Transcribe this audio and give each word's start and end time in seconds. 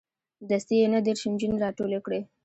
دستې 0.49 0.75
یې 0.79 0.87
نه 0.93 0.99
دېرش 1.05 1.21
نجونې 1.31 1.57
راټولې 1.63 1.99
کړې. 2.05 2.19